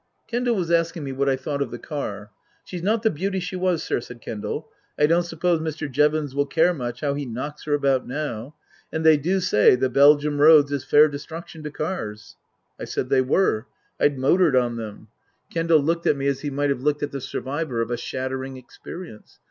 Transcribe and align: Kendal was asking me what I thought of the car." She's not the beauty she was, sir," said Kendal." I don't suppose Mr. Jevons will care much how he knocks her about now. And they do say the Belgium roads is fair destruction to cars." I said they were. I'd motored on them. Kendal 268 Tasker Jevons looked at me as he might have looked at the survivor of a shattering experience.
Kendal 0.27 0.55
was 0.55 0.71
asking 0.71 1.03
me 1.03 1.11
what 1.11 1.29
I 1.29 1.35
thought 1.35 1.61
of 1.61 1.69
the 1.69 1.77
car." 1.77 2.31
She's 2.65 2.81
not 2.81 3.03
the 3.03 3.11
beauty 3.11 3.39
she 3.39 3.55
was, 3.55 3.83
sir," 3.83 3.99
said 4.01 4.19
Kendal." 4.19 4.67
I 4.97 5.05
don't 5.05 5.21
suppose 5.21 5.59
Mr. 5.59 5.87
Jevons 5.87 6.33
will 6.33 6.47
care 6.47 6.73
much 6.73 7.01
how 7.01 7.13
he 7.13 7.23
knocks 7.27 7.65
her 7.65 7.75
about 7.75 8.07
now. 8.07 8.55
And 8.91 9.05
they 9.05 9.15
do 9.15 9.39
say 9.39 9.75
the 9.75 9.89
Belgium 9.91 10.41
roads 10.41 10.71
is 10.71 10.83
fair 10.83 11.07
destruction 11.07 11.61
to 11.65 11.69
cars." 11.69 12.35
I 12.79 12.83
said 12.85 13.09
they 13.09 13.21
were. 13.21 13.67
I'd 13.99 14.17
motored 14.17 14.55
on 14.55 14.75
them. 14.75 15.09
Kendal 15.51 15.77
268 15.77 15.83
Tasker 15.83 15.83
Jevons 16.01 16.03
looked 16.03 16.07
at 16.07 16.17
me 16.17 16.27
as 16.27 16.41
he 16.41 16.49
might 16.49 16.69
have 16.75 16.81
looked 16.83 17.03
at 17.03 17.11
the 17.11 17.21
survivor 17.21 17.81
of 17.83 17.91
a 17.91 17.95
shattering 17.97 18.57
experience. 18.57 19.37